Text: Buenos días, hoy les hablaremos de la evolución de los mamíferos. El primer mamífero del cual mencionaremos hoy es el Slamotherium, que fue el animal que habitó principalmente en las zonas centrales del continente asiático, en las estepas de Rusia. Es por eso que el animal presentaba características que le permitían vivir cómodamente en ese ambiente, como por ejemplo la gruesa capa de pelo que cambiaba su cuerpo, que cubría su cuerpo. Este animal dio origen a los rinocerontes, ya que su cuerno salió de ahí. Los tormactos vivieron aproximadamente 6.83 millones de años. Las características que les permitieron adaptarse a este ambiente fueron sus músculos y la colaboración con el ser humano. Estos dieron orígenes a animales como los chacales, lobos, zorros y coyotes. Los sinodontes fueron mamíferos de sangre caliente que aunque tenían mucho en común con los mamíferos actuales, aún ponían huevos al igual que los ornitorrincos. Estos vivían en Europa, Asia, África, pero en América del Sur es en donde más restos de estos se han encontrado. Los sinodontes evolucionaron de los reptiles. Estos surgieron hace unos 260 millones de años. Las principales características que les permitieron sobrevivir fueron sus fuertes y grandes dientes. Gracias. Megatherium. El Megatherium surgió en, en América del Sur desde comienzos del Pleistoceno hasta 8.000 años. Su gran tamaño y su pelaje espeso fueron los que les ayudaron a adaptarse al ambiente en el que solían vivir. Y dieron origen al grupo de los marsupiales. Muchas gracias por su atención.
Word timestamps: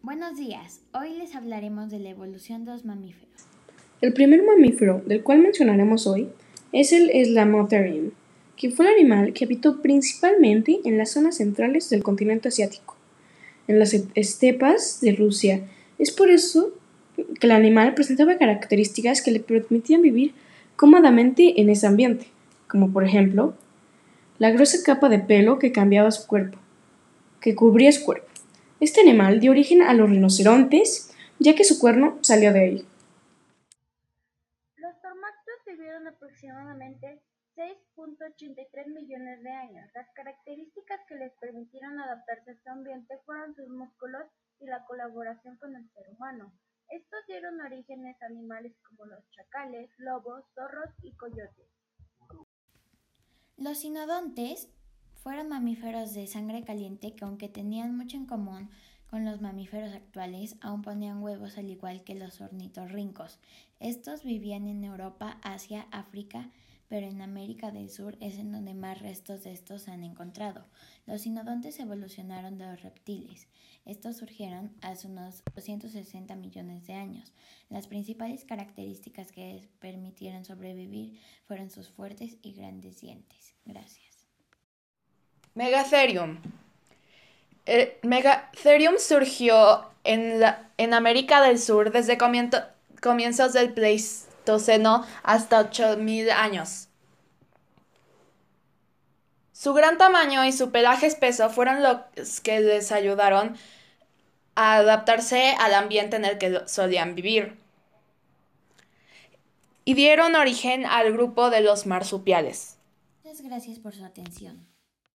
Buenos 0.00 0.36
días, 0.36 0.80
hoy 0.94 1.18
les 1.18 1.34
hablaremos 1.34 1.90
de 1.90 1.98
la 1.98 2.10
evolución 2.10 2.64
de 2.64 2.70
los 2.70 2.84
mamíferos. 2.84 3.28
El 4.00 4.12
primer 4.12 4.44
mamífero 4.44 5.02
del 5.04 5.24
cual 5.24 5.40
mencionaremos 5.40 6.06
hoy 6.06 6.28
es 6.70 6.92
el 6.92 7.10
Slamotherium, 7.26 8.12
que 8.56 8.70
fue 8.70 8.86
el 8.86 8.94
animal 8.94 9.32
que 9.32 9.44
habitó 9.44 9.82
principalmente 9.82 10.78
en 10.84 10.98
las 10.98 11.10
zonas 11.10 11.38
centrales 11.38 11.90
del 11.90 12.04
continente 12.04 12.46
asiático, 12.46 12.94
en 13.66 13.80
las 13.80 13.92
estepas 14.14 15.00
de 15.00 15.16
Rusia. 15.16 15.62
Es 15.98 16.12
por 16.12 16.30
eso 16.30 16.72
que 17.16 17.48
el 17.48 17.50
animal 17.50 17.94
presentaba 17.94 18.38
características 18.38 19.20
que 19.20 19.32
le 19.32 19.40
permitían 19.40 20.00
vivir 20.00 20.32
cómodamente 20.76 21.60
en 21.60 21.70
ese 21.70 21.88
ambiente, 21.88 22.28
como 22.68 22.92
por 22.92 23.04
ejemplo 23.04 23.54
la 24.38 24.52
gruesa 24.52 24.78
capa 24.84 25.08
de 25.08 25.18
pelo 25.18 25.58
que 25.58 25.72
cambiaba 25.72 26.12
su 26.12 26.28
cuerpo, 26.28 26.56
que 27.40 27.56
cubría 27.56 27.90
su 27.90 28.04
cuerpo. 28.04 28.27
Este 28.80 29.00
animal 29.00 29.40
dio 29.40 29.50
origen 29.50 29.82
a 29.82 29.92
los 29.92 30.08
rinocerontes, 30.08 31.12
ya 31.40 31.56
que 31.56 31.64
su 31.64 31.80
cuerno 31.80 32.18
salió 32.22 32.52
de 32.52 32.60
ahí. 32.60 32.88
Los 34.76 35.00
tormactos 35.02 35.54
vivieron 35.66 36.06
aproximadamente 36.06 37.20
6.83 37.56 38.86
millones 38.94 39.42
de 39.42 39.50
años. 39.50 39.90
Las 39.94 40.06
características 40.14 41.00
que 41.08 41.16
les 41.16 41.32
permitieron 41.40 41.98
adaptarse 41.98 42.50
a 42.50 42.54
este 42.54 42.70
ambiente 42.70 43.18
fueron 43.26 43.52
sus 43.56 43.68
músculos 43.68 44.22
y 44.60 44.66
la 44.66 44.84
colaboración 44.84 45.56
con 45.56 45.74
el 45.74 45.90
ser 45.90 46.08
humano. 46.10 46.52
Estos 46.88 47.18
dieron 47.26 47.60
orígenes 47.60 48.16
a 48.22 48.26
animales 48.26 48.74
como 48.88 49.06
los 49.06 49.28
chacales, 49.30 49.90
lobos, 49.98 50.44
zorros 50.54 50.94
y 51.02 51.16
coyotes. 51.16 51.66
Los 53.56 53.80
sinodontes 53.80 54.70
fueron 55.22 55.48
mamíferos 55.48 56.14
de 56.14 56.26
sangre 56.26 56.64
caliente 56.64 57.14
que 57.14 57.24
aunque 57.24 57.48
tenían 57.48 57.96
mucho 57.96 58.16
en 58.16 58.26
común 58.26 58.70
con 59.10 59.24
los 59.24 59.40
mamíferos 59.40 59.94
actuales, 59.94 60.56
aún 60.60 60.82
ponían 60.82 61.22
huevos 61.22 61.58
al 61.58 61.70
igual 61.70 62.04
que 62.04 62.14
los 62.14 62.40
ornitorrincos. 62.40 63.38
Estos 63.80 64.22
vivían 64.22 64.66
en 64.68 64.84
Europa, 64.84 65.38
Asia, 65.42 65.86
África, 65.90 66.50
pero 66.88 67.06
en 67.06 67.20
América 67.20 67.70
del 67.70 67.90
Sur 67.90 68.16
es 68.20 68.38
en 68.38 68.52
donde 68.52 68.74
más 68.74 69.00
restos 69.00 69.44
de 69.44 69.52
estos 69.52 69.82
se 69.82 69.90
han 69.90 70.02
encontrado. 70.02 70.64
Los 71.06 71.22
sinodontes 71.22 71.78
evolucionaron 71.80 72.58
de 72.58 72.66
los 72.66 72.82
reptiles. 72.82 73.48
Estos 73.84 74.18
surgieron 74.18 74.72
hace 74.82 75.06
unos 75.06 75.42
260 75.54 76.34
millones 76.36 76.86
de 76.86 76.94
años. 76.94 77.32
Las 77.68 77.88
principales 77.88 78.44
características 78.44 79.32
que 79.32 79.54
les 79.54 79.66
permitieron 79.66 80.44
sobrevivir 80.44 81.18
fueron 81.44 81.70
sus 81.70 81.88
fuertes 81.88 82.36
y 82.42 82.52
grandes 82.52 83.00
dientes. 83.00 83.54
Gracias. 83.64 84.17
Megatherium. 85.54 86.38
El 87.66 87.92
Megatherium 88.02 88.94
surgió 88.98 89.86
en, 90.04 90.42
en 90.76 90.94
América 90.94 91.42
del 91.42 91.58
Sur 91.58 91.92
desde 91.92 92.18
comienzos 92.18 93.52
del 93.52 93.74
Pleistoceno 93.74 95.04
hasta 95.22 95.70
8.000 95.70 96.30
años. 96.30 96.88
Su 99.52 99.74
gran 99.74 99.98
tamaño 99.98 100.44
y 100.44 100.52
su 100.52 100.70
pelaje 100.70 101.06
espeso 101.06 101.50
fueron 101.50 101.82
los 101.82 102.40
que 102.40 102.60
les 102.60 102.92
ayudaron 102.92 103.56
a 104.54 104.76
adaptarse 104.76 105.56
al 105.58 105.74
ambiente 105.74 106.14
en 106.14 106.24
el 106.24 106.38
que 106.38 106.62
solían 106.66 107.16
vivir. 107.16 107.58
Y 109.84 109.94
dieron 109.94 110.36
origen 110.36 110.86
al 110.86 111.12
grupo 111.12 111.50
de 111.50 111.60
los 111.60 111.86
marsupiales. 111.86 112.76
Muchas 113.24 113.42
gracias 113.42 113.80
por 113.80 113.94
su 113.94 114.04
atención. 114.04 114.64